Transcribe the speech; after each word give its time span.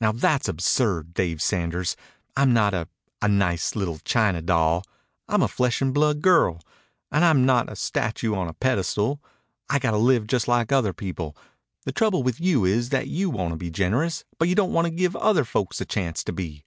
"Now 0.00 0.10
that's 0.10 0.48
absurd, 0.48 1.14
Dave 1.14 1.40
Sanders. 1.40 1.94
I'm 2.36 2.52
not 2.52 2.74
a 2.74 2.88
a 3.22 3.28
nice 3.28 3.76
little 3.76 4.00
china 4.00 4.42
doll. 4.42 4.82
I'm 5.28 5.42
a 5.42 5.46
flesh 5.46 5.80
and 5.80 5.94
blood 5.94 6.22
girl. 6.22 6.60
And 7.12 7.24
I'm 7.24 7.46
not 7.46 7.70
a 7.70 7.76
statue 7.76 8.34
on 8.34 8.48
a 8.48 8.52
pedestal. 8.52 9.22
I've 9.68 9.82
got 9.82 9.92
to 9.92 9.96
live 9.96 10.26
just 10.26 10.48
like 10.48 10.72
other 10.72 10.92
people. 10.92 11.36
The 11.84 11.92
trouble 11.92 12.24
with 12.24 12.40
you 12.40 12.64
is 12.64 12.88
that 12.88 13.06
you 13.06 13.30
want 13.30 13.52
to 13.52 13.56
be 13.56 13.70
generous, 13.70 14.24
but 14.40 14.48
you 14.48 14.56
don't 14.56 14.72
want 14.72 14.86
to 14.86 14.90
give 14.90 15.14
other 15.14 15.44
folks 15.44 15.80
a 15.80 15.84
chance 15.84 16.24
to 16.24 16.32
be. 16.32 16.64